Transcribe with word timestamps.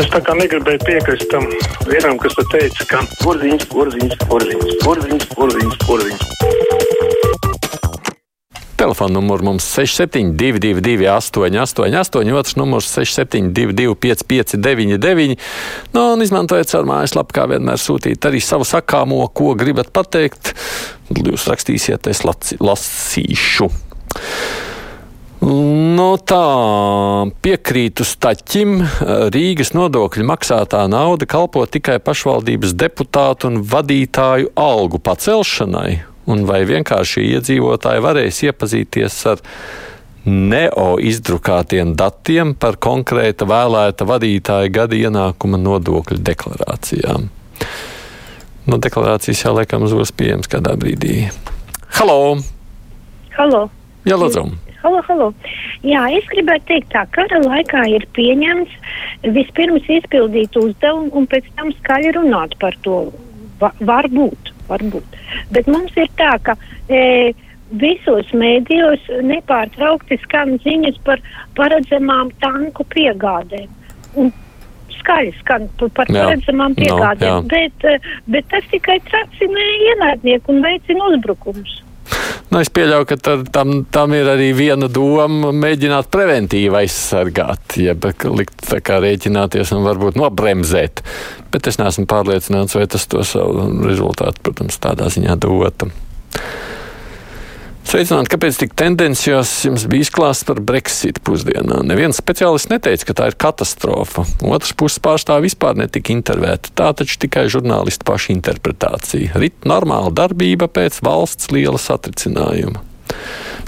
Es 0.00 0.06
tā 0.08 0.16
kā 0.24 0.32
negribēju 0.32 0.80
piekrist 0.80 1.26
tam 1.28 1.44
vienam, 1.84 2.16
kas 2.22 2.32
te 2.38 2.44
teica, 2.54 2.86
ka 2.88 3.00
Porziņš, 3.20 3.66
porziņš, 3.68 4.14
porziņš, 4.30 4.70
porziņš, 4.80 5.26
porziņš, 5.34 5.74
porziņš. 5.84 6.22
Telefona 8.80 9.18
numurs 9.18 9.44
mums 9.44 9.66
6722, 9.74 11.04
888, 11.04 12.32
otrs 12.40 12.56
numurs 12.56 12.88
672, 12.94 13.92
559, 14.06 15.36
nu, 15.92 16.06
un 16.14 16.24
izmantojiet 16.24 16.72
savu 16.72 16.88
mājaslapu, 16.88 17.36
kā 17.36 17.44
vienmēr 17.52 17.76
sūtīt 17.76 18.24
arī 18.24 18.40
savu 18.40 18.64
sakāmo, 18.64 19.20
ko 19.36 19.52
gribat 19.52 19.92
pateikt. 19.92 20.54
Jūs 21.12 21.44
rakstīsiet, 21.52 22.08
es 22.08 22.24
lasīšu. 22.24 23.68
Nu, 25.40 26.18
tā 26.20 26.44
piekrītu 27.40 28.04
Staķim. 28.04 28.74
Rīgas 29.32 29.72
nodokļu 29.72 30.26
maksātā 30.28 30.82
nauda 30.92 31.24
kalpo 31.24 31.62
tikai 31.64 31.96
pašvaldības 32.04 32.74
deputātu 32.76 33.48
un 33.48 33.62
vadītāju 33.64 34.52
algu 34.60 35.00
pacelšanai, 35.00 35.94
un 36.28 36.44
vai 36.44 36.60
vienkārši 36.68 37.24
iedzīvotāji 37.38 38.04
varēs 38.04 38.42
iepazīties 38.50 39.18
ar 39.32 39.40
neo 40.28 40.92
izdrukātiem 41.00 41.96
datiem 41.96 42.52
par 42.52 42.76
konkrēta 42.76 43.48
vēlēta 43.48 44.04
vadītāja 44.04 44.68
gada 44.76 44.98
ienākuma 44.98 45.56
nodokļu 45.56 46.20
deklarācijām. 46.20 47.30
No 48.68 48.76
deklarācijas 48.76 49.46
jau 49.46 49.56
laikam 49.56 49.88
būs 49.88 50.12
pieejams 50.12 50.52
kādā 50.52 50.76
brīdī. 50.76 51.30
Halo! 51.96 52.42
Halo! 53.38 53.70
Jā, 54.04 54.20
lūdzu! 54.20 54.69
Halo, 54.80 55.02
halo. 55.04 55.26
Jā, 55.84 56.06
es 56.16 56.24
gribētu 56.32 56.70
teikt, 56.70 56.88
tā 56.94 57.02
kara 57.12 57.40
laikā 57.44 57.82
ir 57.92 58.06
pieņemts 58.16 58.72
vispirms 59.36 59.88
izpildīt 59.92 60.56
uzdevumu 60.56 61.10
un 61.20 61.26
pēc 61.28 61.50
tam 61.58 61.68
skaļi 61.82 62.14
runāt 62.16 62.56
par 62.62 62.76
to. 62.86 63.02
Va, 63.60 63.74
varbūt, 63.84 64.54
varbūt. 64.70 65.18
Bet 65.52 65.68
mums 65.68 65.92
ir 66.00 66.08
tā, 66.16 66.32
ka 66.46 66.54
e, 66.88 67.34
visos 67.82 68.30
mēdījos 68.32 69.04
nepārtraukti 69.28 70.16
skan 70.22 70.56
ziņas 70.64 70.96
par 71.04 71.20
paredzamām 71.60 72.32
tanku 72.40 72.88
piegādēm. 72.94 73.68
Un 74.16 74.32
skaļi 74.96 75.36
skan 75.42 75.68
par, 75.76 76.08
paredzamām 76.08 76.72
No, 76.72 76.80
piegādēm, 76.80 77.36
jā. 77.36 77.44
bet, 77.52 77.84
e, 77.84 78.24
bet 78.32 78.48
tas 78.48 78.64
tikai 78.72 78.96
tracina 79.12 79.68
ienaidnieku 79.92 80.56
un 80.56 80.64
veicina 80.64 81.12
uzbrukumus. 81.12 81.82
Nu, 82.50 82.60
es 82.60 82.70
pieļauju, 82.74 83.06
ka 83.06 83.16
tar, 83.20 83.44
tam, 83.54 83.84
tam 83.94 84.14
ir 84.16 84.28
arī 84.32 84.50
viena 84.56 84.88
doma 84.90 85.52
mēģināt 85.54 86.10
preventīvi 86.12 86.82
aizsargāt, 86.82 87.78
jeb 87.80 88.06
likt 88.36 88.66
rēķināties 88.70 89.74
un 89.76 89.86
varbūt 89.86 90.18
nobremzēt. 90.20 91.04
Bet 91.50 91.70
es 91.70 91.80
neesmu 91.80 92.06
pārliecināts, 92.10 92.76
vai 92.78 92.86
tas 92.90 93.06
to 93.10 93.24
savu 93.26 93.68
rezultātu, 93.86 94.42
protams, 94.46 94.78
tādā 94.82 95.10
ziņā 95.12 95.38
dota. 95.40 95.90
Sveicināti, 97.90 98.30
kāpēc 98.30 98.58
tik 98.60 98.74
tendencios 98.78 99.50
jums 99.66 99.82
bija 99.90 100.04
izklāsts 100.04 100.44
par 100.46 100.60
Brexit 100.62 101.16
pusdienā? 101.26 101.80
Neviens 101.82 102.20
speciālists 102.20 102.70
neteica, 102.70 103.08
ka 103.08 103.16
tā 103.18 103.26
ir 103.32 103.36
katastrofa. 103.42 104.22
Otrs 104.46 104.76
puses 104.78 105.02
pārstāvji 105.02 105.48
vispār 105.48 105.74
netika 105.80 106.12
intervēti. 106.14 106.70
Tā 106.78 106.92
taču 106.94 107.18
tikai 107.24 107.48
žurnālistu 107.50 108.06
paša 108.06 108.30
interpretācija. 108.36 109.32
Rit 109.42 109.66
normāla 109.66 110.12
darbība 110.14 110.70
pēc 110.70 111.00
valsts 111.02 111.50
liela 111.50 111.82
satricinājuma. 111.82 112.84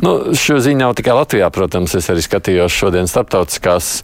Nu, 0.07 0.15
šo 0.39 0.61
ziņu 0.63 0.85
nav 0.85 0.95
tikai 1.03 1.19
Latvijā, 1.19 1.51
protams, 1.51 1.99
es 1.99 2.07
arī 2.15 2.23
skatījos 2.23 2.79
šodien 2.79 3.11
starptautiskās 3.11 3.97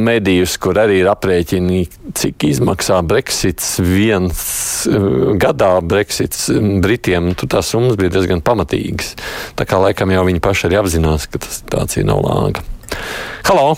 medijus, 0.00 0.56
kur 0.60 0.78
arī 0.80 1.00
ir 1.02 1.10
aprēķini, 1.10 1.82
cik 2.16 2.46
izmaksā 2.48 3.00
Brexits 3.06 3.78
viens 3.84 4.40
uh, 4.88 5.34
gadā 5.40 5.72
Brexits 5.84 6.48
um, 6.54 6.80
Britiem. 6.84 7.32
Tur 7.38 7.50
tās 7.56 7.70
summas 7.72 7.98
bija 8.00 8.14
diezgan 8.14 8.42
pamatīgas. 8.44 9.14
Tā 9.58 9.68
kā 9.68 9.80
laikam 9.82 10.12
jau 10.14 10.24
viņi 10.28 10.42
paši 10.44 10.68
arī 10.70 10.80
apzinās, 10.80 11.28
ka 11.30 11.42
tā 11.42 11.52
situācija 11.58 12.08
nav 12.08 12.24
lāga. 12.24 12.64
Halo! 13.48 13.76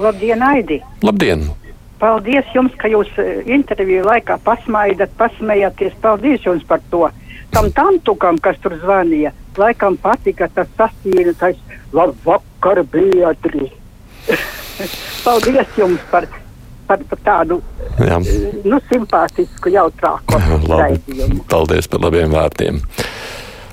Labdien, 0.00 0.42
Aidi! 0.42 0.80
Labdien! 1.02 1.48
Paldies 2.02 2.48
jums, 2.50 2.72
ka 2.80 2.88
jūs 2.90 3.10
eh, 3.22 3.44
interviju 3.54 4.02
laikā 4.08 4.40
pasmaidat, 4.42 5.12
pasmējāties. 5.20 5.94
Paldies 6.02 6.42
jums 6.42 6.64
par 6.66 6.82
to. 6.90 7.06
Tam 7.52 7.68
tantukam, 7.76 8.40
kas 8.42 8.56
tur 8.64 8.74
zvanīja, 8.80 9.30
laikam 9.60 9.98
patika 10.00 10.48
tas 10.50 10.72
sastīrtais 10.78 11.60
labvakar, 11.94 12.82
Beatrice. 12.90 13.76
Paldies 15.26 15.76
jums 15.78 16.06
par, 16.12 16.28
par, 16.88 17.04
par 17.10 17.22
tādu 17.26 17.60
Jā. 18.00 18.20
nu, 18.22 18.80
simpātisku, 18.90 19.72
jautrāku 19.74 20.40
raidījumu. 20.68 21.44
Paldies 21.50 21.90
par 21.92 22.06
labiem 22.06 22.32
vārtiem. 22.34 22.82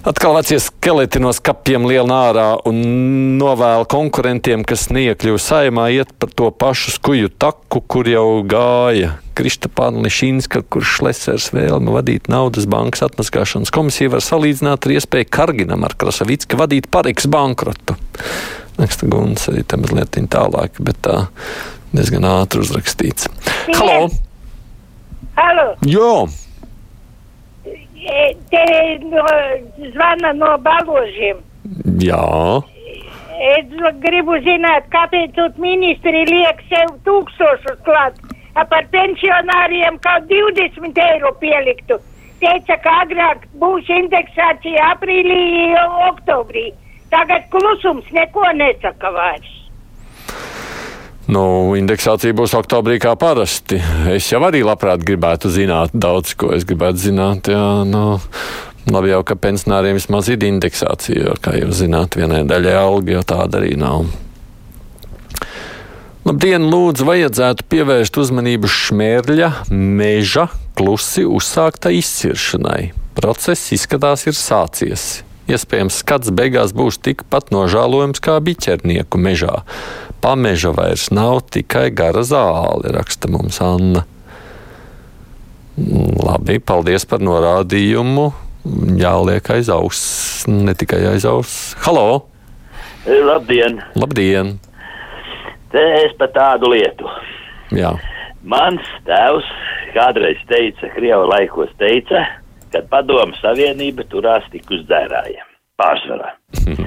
Atkal 0.07 0.31
vecie 0.37 0.55
skeleti 0.63 1.19
no 1.19 1.33
skapiem 1.35 1.83
liela 1.83 2.21
ārā 2.29 2.45
un 2.69 2.77
novēl 3.35 3.83
konkurentiem, 3.91 4.63
kas 4.63 4.85
neiekļuva 4.95 5.41
saimā, 5.43 5.89
iet 5.91 6.13
pa 6.15 6.29
to 6.31 6.47
pašu 6.55 6.93
skuju 6.95 7.27
taku, 7.35 7.81
kur 7.83 8.07
jau 8.07 8.39
gāja 8.47 9.17
Kristapāna 9.35 10.05
Lišīnska, 10.05 10.63
kurš 10.71 11.01
Lesers 11.03 11.49
vēlme 11.55 11.91
vadīt 11.97 12.31
naudas 12.31 12.67
bankas 12.71 13.03
atmaskāšanas 13.09 13.73
komisiju 13.75 14.15
var 14.15 14.23
salīdzināt 14.23 14.87
ar 14.87 14.95
iespēju 14.95 15.27
Karginam 15.35 15.83
ar 15.83 15.97
Krasavicka 15.99 16.59
vadīt 16.59 16.87
Pariks 16.91 17.27
bankrotu. 17.27 17.99
Neksta 18.79 19.09
Gunas 19.11 19.49
arī 19.51 19.65
tam 19.67 19.83
mazliet 19.83 20.15
tālāk, 20.31 20.79
bet 20.79 20.99
tā 21.03 21.17
diezgan 21.91 22.27
ātri 22.27 22.63
uzrakstīts. 22.63 23.27
Halo! 23.75 24.07
Halo! 25.35 25.67
Jo! 25.87 26.27
E, 27.99 28.33
te 28.51 28.65
no, 29.03 29.25
zvana 29.91 30.31
no 30.33 30.55
baložiem. 30.63 31.41
Jā. 31.99 32.23
Es 33.49 33.71
gribu 34.03 34.39
zināt, 34.43 34.87
kāpēc 34.91 35.37
ministri 35.59 36.25
liek 36.27 36.63
sev 36.71 36.95
tūkstošus 37.07 37.79
klāt, 37.87 38.17
par 38.71 38.87
pensionāriem 38.91 39.99
kaut 40.03 40.27
20 40.31 41.03
eiro 41.05 41.31
pieliktu. 41.43 41.99
Teica, 42.39 42.77
ka 42.83 42.95
agrāk 43.03 43.43
būs 43.59 43.87
indeksācija 43.91 44.93
aprīlī, 44.95 45.75
oktobrī. 46.07 46.69
Tagad 47.09 47.47
klusums 47.53 48.09
neko 48.13 48.45
nesaka 48.57 49.11
vairs. 49.15 49.55
Nu, 51.29 51.43
indeksācija 51.77 52.33
būs 52.33 52.55
oktobrī 52.57 52.97
kā 53.01 53.11
parasti. 53.19 53.77
Es 54.09 54.31
jau 54.31 54.41
arī 54.47 54.63
labprāt 54.65 55.03
gribētu 55.05 55.51
zināt 55.53 55.93
daudz, 55.93 56.33
ko 56.33 56.49
es 56.55 56.65
gribētu 56.65 57.03
zināt. 57.03 57.51
Jā, 57.53 57.83
nu, 57.85 58.17
labi 58.89 59.11
jau, 59.11 59.21
ka 59.21 59.37
pensionāriem 59.37 59.99
vismaz 59.99 60.31
ir 60.33 60.47
indeksācija, 60.47 61.27
jo, 61.27 61.35
kā 61.37 61.53
jūs 61.59 61.83
zināt, 61.83 62.17
vienai 62.17 62.41
daļai 62.49 62.73
alga 62.79 63.19
jau 63.19 63.23
tāda 63.35 63.61
arī 63.61 63.75
nav. 63.77 64.09
Labdien, 66.25 66.65
lūdzu, 66.69 67.05
vajadzētu 67.07 67.65
pievērst 67.71 68.17
uzmanību 68.21 68.69
šmērļa, 68.69 69.53
meža, 69.69 70.49
klusi 70.77 71.29
uzsāktai 71.29 71.95
izciršanai. 72.01 72.81
Process 73.17 73.69
izskatās 73.77 74.25
ir 74.29 74.37
sācies. 74.37 75.09
Iespējams, 75.49 76.01
skats 76.03 76.29
beigās 76.35 76.73
būs 76.77 76.99
tikpat 77.01 77.49
nožēlojams 77.53 78.21
kā 78.21 78.37
biķernieku 78.43 79.17
mežā. 79.21 79.63
Pameža 80.21 80.73
vairs 80.75 81.07
nav 81.15 81.41
tikai 81.53 81.87
gara 81.95 82.21
zāle, 82.27 82.91
raksta 82.93 83.31
mums 83.31 83.57
Anna. 83.63 84.03
Mm, 85.79 86.19
Labi, 86.21 86.59
paldies 86.59 87.07
par 87.09 87.23
norādījumu. 87.23 88.29
Jāliek 88.99 89.49
aiz 89.55 89.71
auss, 89.73 90.45
ne 90.51 90.75
tikai 90.77 91.01
aiz 91.15 91.25
auss. 91.25 91.73
Halo! 91.85 92.27
Labdien! 93.07 93.79
Labdien! 93.97 94.57
Te 95.73 95.81
es 96.03 96.13
par 96.19 96.33
tādu 96.35 96.73
lietu. 96.73 97.09
Jā, 97.73 97.93
Mans 98.39 98.85
tēvs 99.03 99.47
kādreiz 99.91 100.39
teica, 100.47 100.87
Krievijas 100.93 101.27
laikos 101.27 101.71
teica, 101.81 102.21
ka 102.73 102.83
Padomu 102.91 103.37
Savienība 103.39 104.05
turās 104.11 104.45
tik 104.53 104.69
uz 104.73 104.85
dzērājiem. 104.89 105.47
Pārsvarā. 105.79 106.33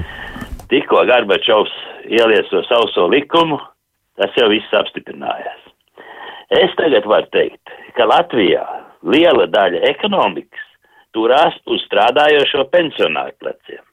Tikko 0.71 1.03
Gorbačovs 1.09 1.73
ielieso 2.09 2.63
sauso 2.69 3.07
likumu, 3.11 3.59
tas 4.19 4.35
jau 4.39 4.49
viss 4.51 4.75
apstiprinājās. 4.79 5.61
Es 6.53 6.75
tagad 6.77 7.07
varu 7.09 7.29
teikt, 7.33 7.71
ka 7.97 8.05
Latvijā 8.09 8.63
liela 9.09 9.47
daļa 9.49 9.81
ekonomikas 9.89 10.69
turās 11.13 11.55
uz 11.69 11.81
strādājošo 11.87 12.67
pensionāru 12.73 13.35
pleciem. 13.41 13.83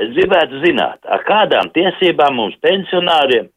Es 0.00 0.12
gribētu 0.16 0.60
zināt, 0.64 1.00
ar 1.04 1.24
kādām 1.28 1.72
tiesībām 1.76 2.36
mums 2.38 2.56
pensionāriem 2.64 3.50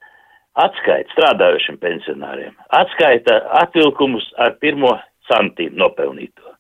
atskaita 0.59 1.11
strādājošiem 1.15 1.77
pensionāriem, 1.81 2.53
atskaita 2.79 3.39
atvilkumus 3.63 4.25
ar 4.37 4.57
pirmo 4.61 4.93
santīmu 5.29 5.79
nopelnīto. 5.81 6.52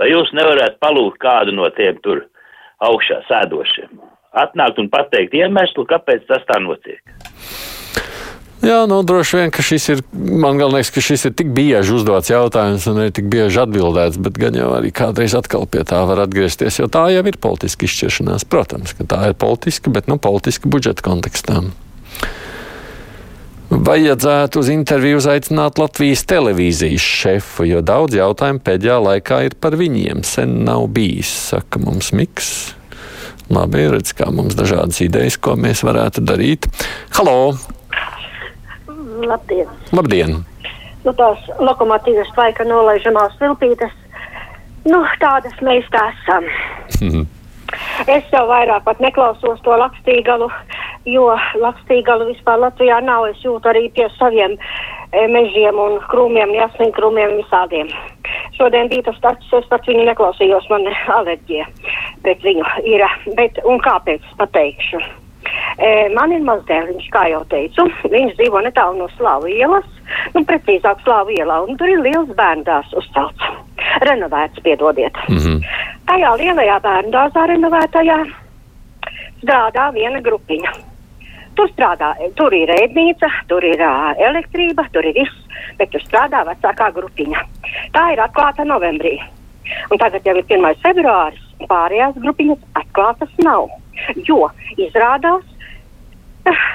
Vai 0.00 0.08
jūs 0.12 0.32
nevarētu 0.36 0.80
palūgt 0.82 1.20
kādu 1.22 1.54
no 1.56 1.68
tiem 1.76 1.98
tur 2.04 2.24
augšā 2.82 3.22
sēdošiem? 3.28 4.00
Atnākt 4.32 4.80
un 4.80 4.88
pateikt 4.92 5.34
iemeslu, 5.36 5.84
kāpēc 5.88 6.24
tas 6.30 6.44
tā 6.48 6.56
notiek. 6.64 7.02
Jā, 8.62 8.84
nu, 8.86 9.00
droši 9.02 9.40
vien, 9.40 9.50
ka 9.50 9.62
šis 9.66 9.88
ir, 9.90 10.00
man 10.14 10.60
liekas, 10.60 10.92
ka 10.94 11.02
šis 11.02 11.26
ir 11.26 11.32
tik 11.34 11.48
bieži 11.54 11.96
uzdots 11.96 12.30
jautājums 12.30 12.84
un 12.86 13.00
arī 13.02 13.10
tik 13.16 13.26
bieži 13.30 13.58
atbildēts, 13.64 14.20
bet 14.22 14.38
gan 14.38 14.54
jau 14.54 14.68
arī 14.76 14.92
kādreiz 14.94 15.34
atkal 15.34 15.66
pie 15.66 15.82
tā 15.82 15.98
var 16.06 16.22
atgriezties, 16.22 16.78
jo 16.78 16.86
tā 16.86 17.08
jau 17.10 17.24
ir 17.26 17.40
politiska 17.42 17.88
izšķiršanās. 17.88 18.46
Protams, 18.46 18.94
ka 18.94 19.08
tā 19.10 19.18
ir 19.32 19.34
politiska, 19.34 19.90
bet 19.90 20.06
nu 20.06 20.14
politiska 20.22 20.70
budžeta 20.70 21.02
kontekstā. 21.02 21.58
Vajadzētu 23.82 24.60
uz 24.62 24.68
interviju 24.70 25.18
uzaicināt 25.18 25.80
Latvijas 25.80 26.20
televīzijas 26.30 27.02
šefu, 27.02 27.64
jo 27.66 27.80
daudz 27.82 28.14
jautājumu 28.14 28.62
pēdējā 28.62 28.98
laikā 29.02 29.40
ir 29.48 29.56
par 29.58 29.74
viņiem. 29.80 30.20
Sen 30.22 30.60
nav 30.68 30.84
bijis, 30.94 31.32
saka 31.48 31.80
mums 31.82 32.12
Miks. 32.14 32.52
Labi, 33.50 33.82
redz, 33.90 34.12
kā 34.14 34.28
mums 34.30 34.54
dažādas 34.54 35.00
idejas, 35.02 35.34
ko 35.34 35.56
mēs 35.58 35.82
varētu 35.82 36.22
darīt. 36.22 36.68
Halo! 37.16 37.56
Labdien! 39.26 39.74
Labdien. 39.90 40.38
Nu, 41.02 41.16
tās 41.18 41.42
lokomotīvas 41.58 42.30
laika 42.38 42.68
nolaižamās 42.68 43.34
viltītes, 43.42 43.98
nu, 44.86 45.02
tādas 45.18 45.58
mēs 45.58 45.90
tā 45.90 46.06
esam. 46.14 46.46
Mhm. 47.00 47.26
Es 48.06 48.30
jau 48.30 48.44
vairāk 48.46 48.84
pat 48.86 49.00
neklausos 49.02 49.60
to 49.64 49.74
lakstīgalu, 49.80 50.52
jo 51.08 51.28
lakstīgalu 51.60 52.28
vispār 52.30 52.60
Latvijā 52.62 53.00
nav. 53.04 53.26
Es 53.30 53.40
jūtu 53.44 53.70
arī 53.70 53.88
pie 53.94 54.08
saviem 54.18 54.56
e, 54.56 55.26
mežiem 55.32 55.78
un 55.78 55.98
krūmiem, 56.12 56.54
jāsniņu 56.56 56.94
krūmiem 56.98 57.36
visādiem. 57.40 57.90
Šodien 58.56 58.90
bija 58.92 59.08
tas 59.08 59.18
tāds, 59.24 59.48
es 59.58 59.66
pat 59.70 59.88
viņu 59.88 60.06
neklausījos, 60.10 60.68
man 60.70 60.86
alerģija 61.18 61.66
pret 62.22 62.46
viņu 62.46 62.68
ir. 62.86 63.04
Bet, 63.38 63.58
un 63.68 63.82
kāpēc, 63.82 64.24
pateikšu. 64.38 65.02
E, 65.82 65.88
man 66.14 66.32
ir 66.34 66.44
mazdēliņš, 66.46 67.08
kā 67.14 67.26
jau 67.32 67.42
teicu. 67.50 67.88
Viņš 68.12 68.36
dzīvo 68.38 68.62
netālu 68.62 69.00
no 69.00 69.08
Slāvu 69.16 69.50
ielas, 69.50 69.88
nu, 70.36 70.44
precīzāk 70.46 71.02
Slāvu 71.02 71.34
ielā, 71.34 71.62
un 71.66 71.80
tur 71.80 71.90
ir 71.90 72.04
liels 72.04 72.30
bērndārs 72.38 72.94
uzcelts. 72.98 73.50
Renovēts, 74.06 74.62
piedodiet. 74.62 75.16
Mm 75.28 75.36
-hmm. 75.36 75.58
Tajā 76.06 76.30
lielajā 76.38 76.78
bērndārzā 76.86 77.46
renovētajā 77.50 78.18
strādā 79.42 79.90
viena 79.94 80.20
grupiņa. 80.20 80.91
Tur 81.56 81.68
strādā, 81.74 82.14
tur 82.38 82.54
ir 82.56 82.70
ēdnīca, 82.72 83.28
tur 83.50 83.64
ir 83.64 83.80
uh, 83.84 84.12
elektrība, 84.30 84.86
tur 84.92 85.04
ir 85.04 85.18
viss, 85.20 85.60
bet 85.78 85.92
tur 85.92 86.02
strādā 86.06 86.42
vecākā 86.48 86.90
grupiņa. 86.96 87.44
Tā 87.92 88.08
ir 88.14 88.22
atklāta 88.24 88.64
novembrī. 88.64 89.18
Un 89.92 90.00
tagad 90.00 90.26
jau 90.26 90.34
ir 90.36 90.44
1. 90.48 90.80
februāris, 90.82 91.44
pārējās 91.68 92.18
grupiņas 92.24 92.62
atklātas 92.80 93.32
nav. 93.44 93.68
Jo 94.26 94.48
izrādās, 94.80 95.44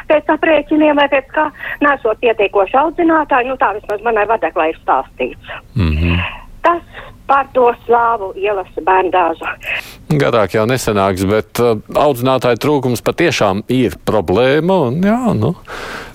pēc 0.09 0.31
aprēķiniem 0.38 1.00
vai 1.01 1.07
pēc 1.12 1.30
kā 1.35 1.47
nesot 1.83 2.19
pietiekoši 2.23 2.77
audzinātāji, 2.81 3.51
nu 3.51 3.57
tā 3.59 3.73
vismaz 3.77 4.03
manai 4.06 4.25
vadeklai 4.30 4.71
ir 4.71 4.81
stāstīts. 4.83 5.53
Mm 5.75 5.94
-hmm. 5.97 6.21
Tas 6.62 6.83
par 7.27 7.47
to 7.53 7.73
slāvu 7.85 8.33
ielas 8.35 8.71
bērndāzu. 8.75 9.45
Garāk 10.07 10.54
jau 10.56 10.63
nesenāks, 10.69 11.25
bet 11.27 11.59
uh, 11.59 11.74
audzinātāju 12.00 12.62
trūkums 12.63 13.04
patiešām 13.04 13.65
ir 13.74 13.98
problēma. 14.07 14.77
Un, 14.88 15.01
jā, 15.04 15.33
nu, 15.36 15.51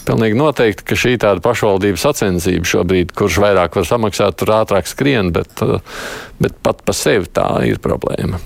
pilnīgi 0.08 0.38
noteikti, 0.38 0.86
ka 0.88 0.96
šī 0.96 1.18
tāda 1.20 1.44
pašvaldības 1.44 2.06
sacensība 2.06 2.70
šobrīd, 2.70 3.12
kurš 3.16 3.42
vairāk 3.44 3.76
var 3.76 3.88
samaksāt, 3.90 4.38
tur 4.40 4.54
ātrāk 4.56 4.88
skrien, 4.88 5.28
bet, 5.36 5.52
uh, 5.66 5.84
bet 6.40 6.56
pat 6.64 6.80
par 6.86 6.96
sevi 6.96 7.28
tā 7.36 7.50
ir 7.68 7.82
problēma. 7.84 8.40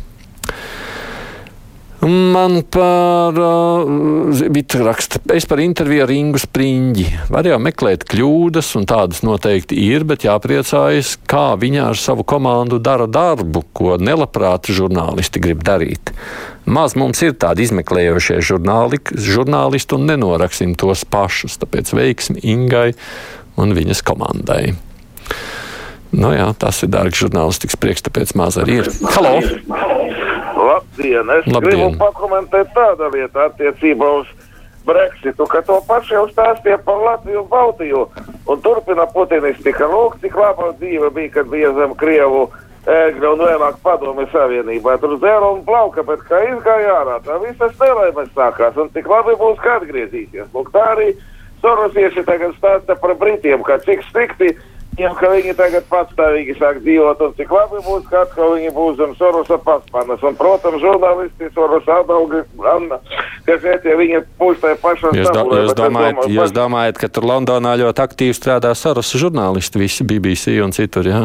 Man 2.01 2.61
par 2.71 3.39
uh, 3.41 4.85
raksta, 4.85 5.21
es 5.33 5.47
par 5.49 5.63
interviju 5.65 6.05
ar 6.05 6.11
Ingu 6.13 6.41
Spriņģi. 6.43 7.07
Var 7.33 7.49
jau 7.49 7.57
meklēt 7.63 8.05
kļūdas, 8.11 8.75
un 8.77 8.85
tādas 8.89 9.23
noteikti 9.25 9.79
ir, 9.81 10.05
bet 10.05 10.27
jāpriecājas, 10.29 11.15
kā 11.25 11.55
viņa 11.57 11.89
ar 11.89 11.97
savu 11.97 12.27
komandu 12.29 12.79
dara 12.79 13.09
darbu, 13.09 13.65
ko 13.73 13.97
nelabprāt 13.97 14.69
žurnālisti 14.69 15.41
grib 15.41 15.65
darīt. 15.65 16.13
Maz 16.69 16.99
mums 17.01 17.23
ir 17.25 17.33
tādi 17.41 17.65
izmeklējošie 17.65 18.43
žurnāli, 18.45 19.01
žurnālisti, 19.17 19.97
un 19.97 20.07
nenoraksim 20.13 20.77
tos 20.77 21.07
pašus, 21.09 21.57
tāpēc 21.65 21.95
veiksmi 21.97 22.45
Ingai 22.45 22.91
un 23.57 23.73
viņas 23.73 24.05
komandai. 24.05 24.77
Nu 26.13 26.37
jā, 26.37 26.53
tas 26.61 26.85
ir 26.85 26.93
dārgs 26.93 27.25
žurnālistikas 27.25 27.81
prieks, 27.81 28.05
tāpēc 28.05 28.37
maz 28.37 28.61
arī 28.61 28.83
ir. 28.85 28.93
Halo! 29.17 29.39
Labdien! 30.97 31.31
Es 31.31 31.47
Labdien. 31.47 31.63
gribu 31.63 31.97
pakomentēt 31.99 32.73
tādu 32.73 33.11
lietu 33.13 33.39
attiecībā 33.39 34.09
uz 34.21 34.27
Brexitu, 34.87 35.47
ka 35.47 35.61
to 35.67 35.81
pašu 35.89 36.15
jau 36.15 36.27
stāstīja 36.31 36.79
par 36.85 36.97
Latviju 37.03 37.43
un 37.43 37.49
Baltiju. 37.49 38.07
Un 38.47 38.61
turpina 38.63 39.07
Putinistika. 39.07 39.85
Lūk, 39.91 40.21
cik 40.23 40.37
laba 40.37 40.73
dzīve 40.79 41.11
bija, 41.11 41.33
kad 41.35 41.51
bija 41.51 41.73
zem 41.75 41.95
Krievu 41.99 42.47
ēgļa 42.87 43.33
un 43.33 43.43
vēlāk 43.43 43.81
padomi 43.83 44.29
savienībā. 44.33 44.97
Tur 45.03 45.19
zēra 45.19 45.51
un 45.53 45.65
plauka, 45.67 46.03
bet 46.07 46.23
kā 46.29 46.41
izgāja 46.53 47.01
ārā, 47.03 47.19
tā 47.27 47.41
visas 47.43 47.75
nelaimes 47.81 48.31
sākās. 48.33 48.79
Un 48.79 48.89
tik 48.95 49.11
labi 49.11 49.35
būs, 49.37 49.59
ka 49.61 49.81
atgriezīsies. 49.81 50.49
Lūk, 50.55 50.71
tā 50.73 50.93
arī 50.95 51.13
Sorosieši 51.61 52.23
tagad 52.23 52.55
stāsta 52.57 52.95
par 53.01 53.17
Britiem, 53.19 53.63
ka 53.67 53.81
cik 53.83 54.05
strikti 54.07 54.55
viņiem, 54.97 55.15
ka 55.17 55.31
viņi 55.31 55.55
tagad 55.57 55.85
patstāvīgi 55.91 56.57
sāk 56.59 56.81
dzīvot, 56.81 57.21
un 57.21 57.35
cik 57.37 57.51
labi 57.53 57.81
būs, 57.85 58.05
ka 58.09 58.23
atkal 58.25 58.55
viņi 58.57 58.73
būs 58.73 58.97
zem 58.97 59.15
Sorosa 59.19 59.59
paspanas. 59.59 60.23
Un, 60.23 60.37
protams, 60.37 60.81
žurnālisti 60.81 61.51
Sorosa 61.55 62.01
Adauga, 62.01 62.45
Anna, 62.73 62.99
kas 63.47 63.65
iet, 63.65 63.85
ja 63.85 63.97
viņi 63.97 64.23
būs 64.41 64.61
tajā 64.63 64.79
pašā 64.83 65.13
jūs, 65.13 65.33
do, 65.33 65.45
jūs, 65.61 65.75
domājat, 65.77 66.17
domāju, 66.17 66.37
jūs 66.37 66.55
domājat, 66.57 67.01
ka 67.01 67.09
tur 67.09 67.29
Londonā 67.29 67.77
ļoti 67.77 68.05
aktīvi 68.07 68.37
strādā 68.37 68.73
Sorosa 68.75 69.21
žurnālisti, 69.21 69.81
visi 69.81 70.07
BBC 70.07 70.57
un 70.65 70.73
citur, 70.77 71.11
jā? 71.13 71.25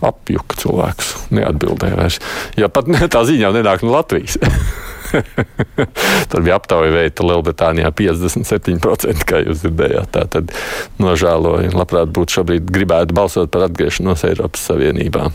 Apjuka 0.00 0.56
cilvēks, 0.56 1.10
neatbildēja 1.36 1.98
vairs. 1.98 2.22
Ja 2.56 2.70
pat 2.72 2.88
ne, 2.88 3.04
tā 3.12 3.20
ziņā 3.28 3.52
nenāk 3.52 3.84
no 3.84 3.92
Latvijas. 3.98 4.40
Tur 6.30 6.44
bija 6.46 6.56
aptauja 6.60 6.94
veikta 6.94 7.26
Lielbritānijā 7.26 7.92
57%, 7.96 9.26
kā 9.28 9.42
jūs 9.44 9.64
dzirdējāt. 9.64 10.10
Tā 10.16 10.26
tad 10.36 10.56
nožēloju, 11.02 11.74
labprāt 11.76 12.12
būtu 12.14 12.40
šobrīd 12.40 12.72
gribētu 12.72 13.16
balsot 13.16 13.52
par 13.54 13.68
atgriešanos 13.68 14.26
Eiropas 14.30 14.66
Savienībā. 14.70 15.30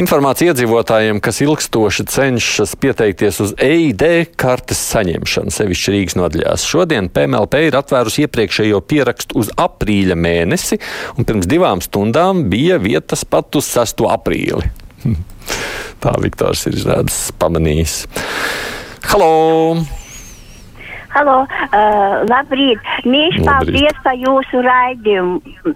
Informācija 0.00 0.52
iedzīvotājiem, 0.52 1.18
kas 1.20 1.42
ilgstoši 1.44 2.06
cenšas 2.08 2.72
pieteikties 2.80 3.40
uz 3.44 3.54
EID 3.60 4.04
kartes 4.40 4.80
saņemšanu, 4.92 5.52
sevišķi 5.52 5.94
Rīgas 5.96 6.16
nodaļās. 6.16 6.64
Šodien 6.68 7.10
PMLP 7.12 7.66
ir 7.66 7.76
atvērusi 7.76 8.24
iepriekšējo 8.24 8.80
pierakstu 8.88 9.42
uz 9.42 9.50
aprīļa 9.60 10.16
mēnesi, 10.16 10.80
un 11.18 11.28
pirms 11.28 11.50
divām 11.50 11.84
stundām 11.84 12.46
bija 12.52 12.80
vietas 12.80 13.26
pat 13.28 13.60
uz 13.60 13.68
6. 13.74 14.06
aprīli. 14.14 14.70
Tā 16.02 16.14
Viktors 16.22 16.66
ir 16.68 16.78
izrādījis, 16.78 17.26
pamanījis. 17.40 17.98
Halo! 19.12 19.32
Halo, 21.12 21.42
uh, 21.44 22.22
labrīt! 22.24 22.80
Mīļš, 23.04 23.42
paldies 23.44 23.98
par 24.04 24.16
jūsu 24.16 24.62
raidījumu. 24.64 25.74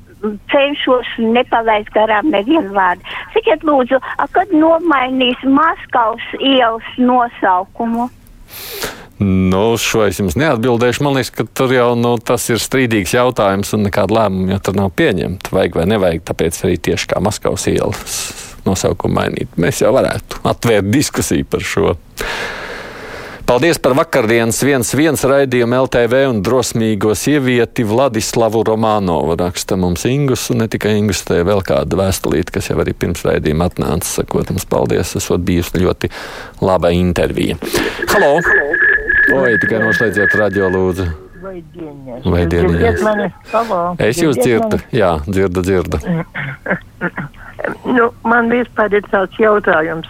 Cenšos 0.51 1.11
nepalaist 1.21 1.93
garām 1.95 2.31
nevienu 2.33 2.73
vārdu. 2.75 3.05
Sakiet, 3.35 3.67
lūdzu, 3.69 4.01
kad 4.33 4.55
nomainīs 4.57 5.45
Maskavas 5.45 6.25
ielas 6.41 6.89
nosaukumu? 6.97 8.09
Nu, 9.21 9.63
šo 9.81 10.07
es 10.09 10.19
jums 10.21 10.37
neatbildēšu. 10.41 11.05
Man 11.05 11.17
liekas, 11.17 11.33
ka 11.37 11.47
tur 11.57 11.73
jau 11.73 11.93
nu, 12.01 12.17
tas 12.17 12.49
ir 12.53 12.61
strīdīgs 12.61 13.17
jautājums 13.17 13.77
un 13.77 13.87
nekāda 13.89 14.23
lēmuma 14.23 14.57
jau 14.57 14.65
tur 14.69 14.81
nav 14.81 14.93
pieņemta. 14.97 15.53
Vajag 15.57 15.81
vai 15.81 15.89
nevajag, 15.93 16.27
tāpēc 16.33 16.65
arī 16.65 16.81
tieši 16.91 17.13
kā 17.13 17.25
Maskavas 17.25 17.69
ielas 17.73 18.46
nosaukumu 18.69 19.21
mainīt. 19.21 19.57
Mēs 19.61 19.83
jau 19.85 19.95
varētu 19.97 20.45
atvērt 20.47 20.93
diskusiju 20.93 21.49
par 21.51 21.67
šo. 21.67 21.97
Paldies 23.47 23.79
par 23.79 23.93
vakardienas 23.95 24.59
viens 24.67 24.89
viens 24.99 25.21
raidījumu 25.23 25.77
LTV 25.85 26.25
un 26.33 26.41
drosmīgo 26.43 27.13
sievieti 27.15 27.85
Vladislavu 27.87 28.65
Romānovu. 28.67 29.37
Raksta 29.39 29.79
mums 29.79 30.03
Ingus, 30.11 30.49
un 30.51 30.65
ne 30.65 30.67
tikai 30.67 30.97
Ingus, 30.99 31.21
te 31.29 31.39
vēl 31.47 31.63
kāda 31.69 32.01
vēstulīte, 32.01 32.57
kas 32.57 32.73
jau 32.73 32.81
arī 32.83 32.97
pirms 32.99 33.23
raidījuma 33.23 33.69
atnāca, 33.71 34.09
sakot 34.17 34.51
mums 34.51 34.67
paldies, 34.67 35.15
esot 35.21 35.47
bijusi 35.47 35.79
ļoti 35.85 36.11
laba 36.67 36.91
intervija. 36.91 37.55
Halo! 38.11 38.33
Oi, 39.37 39.55
tikai 39.63 39.79
noslēdziet 39.85 40.35
radio 40.43 40.73
lūdzu. 40.75 41.07
Vai 41.47 41.61
dieniņas? 41.63 42.27
Vai 42.27 42.43
dieniņas? 42.51 43.07
Es 44.03 44.19
jūs 44.27 44.43
dzirdu, 44.43 44.83
jā, 44.91 45.13
dzirdu, 45.31 45.63
dzirdu. 45.63 46.03
Nu, 47.97 48.11
man 48.29 48.53
vispār 48.53 48.93
ir 48.99 49.07
tāds 49.13 49.41
jautājums. 49.41 50.09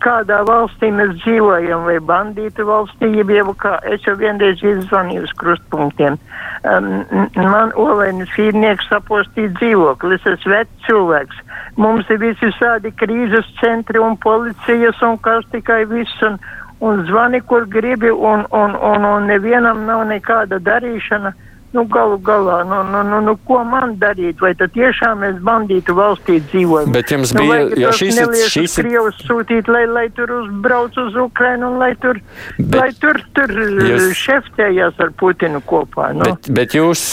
Kādā 0.00 0.38
valstī 0.48 0.88
mēs 0.94 1.18
dzīvojam, 1.18 1.82
vai 1.84 1.98
bandītu 2.00 2.64
valstī, 2.64 3.10
jau 3.20 3.52
kā 3.60 3.74
es 3.92 4.06
jau 4.06 4.14
vienreiz 4.16 4.62
izzvanīju 4.64 5.26
uz 5.26 5.34
krustpunktiem. 5.42 6.16
Um, 6.64 6.88
man 7.36 7.74
olainis 7.76 8.32
īrnieks 8.40 8.88
sapostīja 8.88 9.52
dzīvokli, 9.58 10.16
es 10.16 10.30
esmu 10.32 10.54
vecs 10.54 10.86
cilvēks. 10.86 11.42
Mums 11.76 12.08
ir 12.08 12.22
visi 12.22 12.48
šādi 12.56 12.94
krīzes 12.96 13.52
centri 13.60 14.00
un 14.00 14.16
policijas 14.20 15.02
un 15.04 15.20
kas 15.20 15.44
tikai 15.52 15.84
viss. 15.92 16.24
Un, 16.24 16.40
un 16.80 17.04
zvani, 17.04 17.42
kur 17.44 17.66
gribi, 17.68 18.10
un, 18.10 18.46
un, 18.56 18.76
un, 18.76 19.04
un 19.04 19.28
nevienam 19.28 19.84
nav 19.84 20.06
nekāda 20.08 20.60
darīšana. 20.64 21.34
Nu, 21.70 21.84
galu 21.86 22.16
galā, 22.18 22.64
nu, 22.66 22.80
nu, 22.82 23.00
nu, 23.06 23.20
nu, 23.22 23.36
ko 23.46 23.60
man 23.62 23.92
darīt? 24.00 24.40
Vai 24.42 24.50
tad 24.58 24.72
tiešām 24.74 25.20
mēs 25.22 25.36
bandītu 25.46 25.94
valstī 25.94 26.40
dzīvojam? 26.48 26.90
Bet 26.90 27.12
jums 27.14 27.30
nu, 27.36 27.44
bija, 27.46 27.60
ja 27.78 27.92
šīs 27.94 28.18
ir, 28.18 28.32
šīs 28.50 28.74
ir... 28.80 28.88
Krievus 28.88 29.20
sūtīt, 29.22 29.70
lai, 29.70 29.84
lai 29.86 30.08
tur 30.16 30.32
uzbrauc 30.40 30.98
uz 30.98 31.14
Ukrainu 31.22 31.68
un 31.70 31.78
lai 31.78 31.92
tur, 32.02 32.18
bet, 32.58 32.74
lai 32.74 32.88
tur, 32.98 33.20
tur 33.38 33.54
jūs... 33.54 34.08
šeftējās 34.18 34.98
ar 34.98 35.14
Putinu 35.20 35.62
kopā. 35.62 36.08
Nu. 36.18 36.26
Bet, 36.26 36.50
bet 36.58 36.74
jūs, 36.74 37.04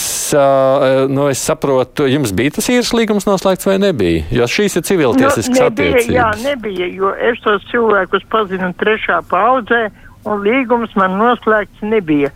nu, 1.14 1.28
es 1.30 1.44
saprotu, 1.46 2.08
jums 2.10 2.34
bija 2.34 2.56
tas 2.58 2.66
īres 2.74 2.90
līgums 2.98 3.30
noslēgts 3.30 3.70
vai 3.70 3.78
nebija? 3.78 4.26
Jo 4.34 4.50
šīs 4.50 4.80
ir 4.80 4.86
civiltiesiskas 4.90 5.54
nu, 5.54 5.68
nebija, 5.68 5.94
attiecības. 5.94 6.18
Jā, 6.18 6.28
nebija, 6.42 6.90
jo 6.98 7.14
es 7.30 7.38
tos 7.46 7.62
cilvēkus 7.70 8.26
pazinu 8.34 8.74
trešā 8.82 9.22
paudzē 9.30 9.86
un 10.28 10.44
līgums 10.44 10.94
man 10.98 11.16
noslēgts 11.20 11.84
nebija. 11.84 12.30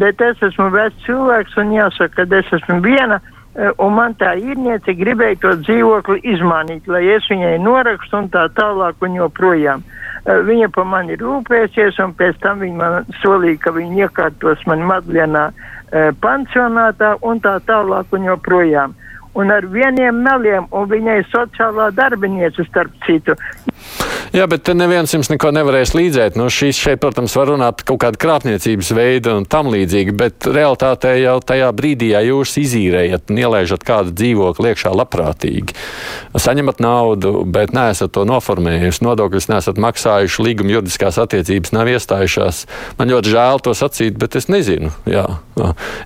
Bet 0.00 0.22
es 0.22 0.42
esmu 0.42 0.70
vecs 0.74 1.04
cilvēks 1.06 1.56
un 1.60 1.74
jāsaka, 1.74 2.24
ka 2.24 2.38
es 2.38 2.52
esmu 2.58 2.80
viena. 2.84 3.20
Un 3.78 3.92
man 3.94 4.16
tā 4.18 4.32
īrniece 4.34 4.96
gribēja 4.98 5.38
to 5.42 5.52
dzīvokli 5.62 6.24
izmainīt, 6.32 6.88
lai 6.90 7.04
es 7.14 7.26
viņai 7.30 7.52
norakstu 7.62 8.18
un 8.18 8.30
tā 8.32 8.48
tālāk 8.56 9.04
un 9.06 9.14
joprojām. 9.20 9.84
Viņa 10.24 10.70
par 10.74 10.88
mani 10.90 11.14
rūpēsies, 11.20 12.00
un 12.02 12.16
pēc 12.18 12.40
tam 12.42 12.64
viņa 12.64 12.80
man 12.80 13.14
solīja, 13.20 13.60
ka 13.66 13.74
viņa 13.76 14.08
iekārtos 14.08 14.66
man 14.66 14.82
Madlienā 14.88 15.46
pansionātā 16.24 17.14
un 17.22 17.42
tā 17.44 17.58
tālāk 17.68 18.16
un 18.16 18.30
joprojām 18.32 18.98
un 19.34 19.50
ar 19.50 19.66
vieniem 19.66 20.22
meliem, 20.22 20.66
un 20.70 20.88
viņai 20.90 21.20
sociālā 21.32 21.90
darbiniece 21.94 22.66
starp 22.68 22.94
citu. 23.06 23.34
Jā, 24.34 24.48
bet 24.50 24.66
neviens 24.74 25.12
jums 25.14 25.30
neko 25.30 25.52
nevarēs 25.54 25.92
līdzēt. 25.94 26.34
Nu, 26.38 26.48
šīs 26.50 26.78
šeit, 26.80 27.00
protams, 27.02 27.36
var 27.38 27.52
runāt 27.52 27.84
kaut 27.86 28.00
kāda 28.02 28.18
krāpniecības 28.18 28.90
veida 28.96 29.36
un 29.38 29.46
tam 29.46 29.70
līdzīgi, 29.70 30.14
bet 30.18 30.48
realtātē 30.50 31.12
jau 31.20 31.36
tajā 31.38 31.70
brīdī, 31.76 32.10
ja 32.16 32.22
jūs 32.24 32.56
izīrējat 32.58 33.30
un 33.30 33.38
ielaižat 33.44 33.86
kādu 33.86 34.14
dzīvokli 34.14 34.72
iekšā 34.72 34.90
labprātīgi, 34.98 35.76
saņemat 36.34 36.82
naudu, 36.82 37.44
bet 37.46 37.74
neesat 37.76 38.14
to 38.16 38.26
noformējuši, 38.26 39.04
nodokļus 39.06 39.50
neesat 39.52 39.78
maksājuši, 39.86 40.42
līguma 40.48 40.76
juridiskās 40.76 41.20
attiecības 41.22 41.74
nav 41.76 41.92
iestājušās. 41.94 42.64
Man 42.98 43.14
ļoti 43.14 43.36
žēl 43.36 43.62
to 43.62 43.76
sacīt, 43.78 44.18
bet 44.18 44.34
es 44.40 44.50
nezinu. 44.50 44.90
Jā. 45.06 45.28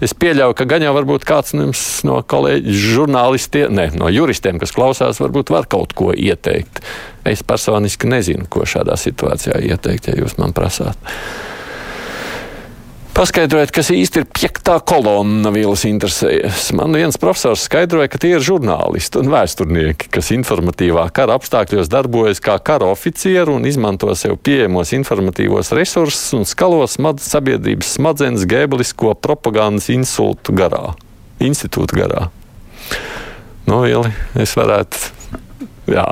Es 0.04 0.12
pieļauju, 0.12 0.58
ka 0.58 0.68
gan 0.68 0.84
jau 0.84 0.92
varbūt 1.00 1.24
kāds 1.24 1.56
no 1.56 2.20
kolēģi 2.28 2.76
žurnālistiem 2.76 3.18
žurnālistiem, 3.28 3.74
ne, 3.74 3.88
no 3.98 4.08
juristiem, 4.12 4.58
kas 4.60 4.74
klausās, 4.74 5.20
varbūt 5.22 5.52
var 5.54 5.68
kaut 5.70 5.94
ko 5.96 6.12
ieteikt. 6.12 6.82
Es 7.28 7.44
personiski 7.46 8.08
nezinu, 8.08 8.48
ko 8.50 8.64
šādā 8.68 8.96
situācijā 8.98 9.60
ieteikt, 9.68 10.10
ja 10.10 10.18
jūs 10.18 10.38
man 10.40 10.56
prasāt. 10.56 10.96
Paskaidrojiet, 13.18 13.72
kas 13.74 13.88
īsti 13.90 14.20
ir 14.20 14.26
piektā 14.30 14.76
kolonna 14.86 15.50
vielas 15.50 15.82
interesējas. 15.88 16.68
Man 16.78 16.94
viens 16.94 17.18
profesors 17.18 17.64
skaidroja, 17.66 18.06
ka 18.12 18.20
tie 18.22 18.36
ir 18.36 18.44
žurnālisti 18.46 19.18
un 19.18 19.32
vēsturnieki, 19.32 20.06
kas 20.14 20.30
informatīvā 20.36 21.08
kara 21.16 21.34
apstākļos 21.34 21.90
darbojas 21.90 22.38
kā 22.38 22.54
kara 22.62 22.86
oficieri 22.92 23.50
un 23.50 23.66
izmanto 23.66 24.14
sev 24.14 24.36
pieejamos 24.46 24.94
informatīvos 24.94 25.74
resursus 25.74 26.30
un 26.38 26.46
skalo 26.46 26.86
smad 26.86 27.18
sabiedrības 27.18 27.96
smadzenes 27.98 28.46
gēbelisko 28.46 29.16
propagandas 29.18 29.90
insultu 29.90 30.54
garā, 30.54 30.94
institūtu 31.42 31.98
garā. 31.98 32.28
Nu, 33.66 33.82
Vili, 33.82 34.14
es 34.38 34.54
varētu, 34.54 35.08
jā, 35.90 36.06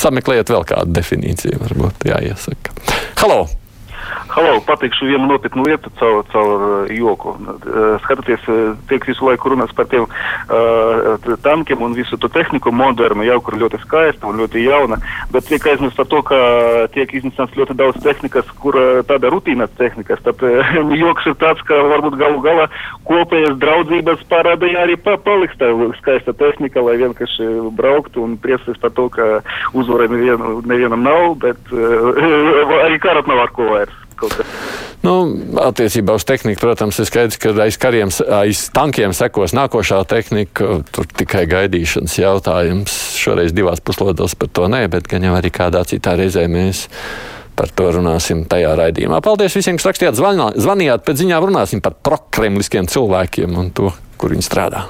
sameklēt 0.00 0.50
vēl 0.52 0.66
kādu 0.68 0.96
definīciju, 0.96 1.60
varbūt 1.62 2.08
jāiesaka. 2.10 2.74
Halo! 3.22 3.46
Halo, 4.06 4.60
pateikšu 4.66 5.06
vienu 5.08 5.26
nopietnu 5.30 5.64
lietu 5.64 5.90
caur, 5.98 6.24
caur 6.28 6.62
uh, 6.62 6.90
joku. 6.92 7.32
Uh, 7.40 7.96
skatoties, 8.04 8.42
uh, 8.52 8.74
tiek 8.90 9.06
visu 9.08 9.24
laiku 9.26 9.48
runāts 9.48 9.74
par 9.74 9.88
tiem 9.90 10.04
uh, 10.04 11.36
tankiem 11.42 11.82
un 11.82 11.94
visu 11.96 12.18
to 12.20 12.28
tehniku 12.28 12.72
modernu, 12.74 13.24
jau 13.26 13.38
kur 13.40 13.56
ļoti 13.56 13.80
skaista 13.86 14.28
un 14.28 14.38
ļoti 14.42 14.66
jauna, 14.66 15.00
bet 15.32 15.48
tiek 15.48 15.64
aizmirst 15.72 15.96
par 15.96 16.10
to, 16.12 16.20
ka 16.28 16.38
tiek 16.94 17.16
iznīcināts 17.16 17.56
ļoti 17.56 17.78
daudz 17.80 18.02
tehnikas, 18.04 18.50
kur 18.60 18.76
tāda 19.08 19.32
rutīnas 19.32 19.72
tehnikas. 19.80 20.22
Tad 20.26 20.44
joks 21.02 21.30
ir 21.32 21.38
tāds, 21.40 21.64
ka 21.66 21.80
varbūt 21.94 22.20
galu 22.20 22.44
galā 22.44 22.68
kopējas 23.08 23.56
draudzības 23.62 24.26
parādīja 24.30 24.84
arī 24.84 24.98
pa, 25.00 25.16
paliks 25.16 25.56
tā 25.56 25.72
skaista 26.02 26.36
tehnika, 26.36 26.84
lai 26.84 26.98
vienkārši 27.02 27.48
brauktu 27.78 28.26
un 28.26 28.36
priecāties 28.42 28.82
par 28.84 28.92
to, 28.98 29.08
ka 29.16 29.40
uzvarai 29.72 30.10
nevien, 30.12 30.50
nevienam 30.68 31.06
nav, 31.06 31.38
bet 31.40 31.72
uh, 31.72 32.26
arī 32.84 33.00
karat 33.00 33.30
nav 33.30 33.46
ar 33.46 33.54
ko 33.56 33.72
vairs 33.72 33.95
kaut 34.20 34.34
kas. 34.38 34.56
Nu, 35.06 35.14
attiecībā 35.62 36.16
uz 36.18 36.24
tehniku, 36.26 36.58
protams, 36.64 36.98
ir 36.98 37.06
skaidrs, 37.06 37.38
ka 37.38 37.52
aiz 37.62 37.78
kariem, 37.78 38.10
aiz 38.40 38.64
tankiem 38.74 39.14
sekos 39.14 39.54
nākošā 39.54 40.00
tehnika. 40.10 40.80
Tur 40.90 41.06
tikai 41.20 41.44
gaidīšanas 41.50 42.16
jautājums. 42.18 42.96
Šoreiz 43.20 43.54
divās 43.54 43.82
puslodos 43.84 44.34
par 44.38 44.50
to 44.50 44.66
nē, 44.72 44.86
bet 44.92 45.06
gan 45.10 45.28
jau 45.28 45.36
arī 45.38 45.52
kādā 45.54 45.84
citā 45.86 46.16
reizē 46.18 46.48
mēs. 46.50 46.86
Par 47.56 47.70
to 47.72 47.88
runāsim 47.94 48.42
tajā 48.50 48.74
raidījumā. 48.76 49.22
Paldies 49.24 49.54
visiem, 49.56 49.78
kas 49.78 49.88
rakstījāt, 49.92 50.18
zvanījāt. 50.18 51.06
Pēc 51.06 51.22
ziņām 51.22 51.48
runāsim 51.48 51.80
par 51.84 51.96
prokremliskiem 52.04 52.90
cilvēkiem 52.90 53.56
un 53.62 53.72
to, 53.76 53.94
kur 54.20 54.34
viņi 54.34 54.44
strādā. 54.44 54.88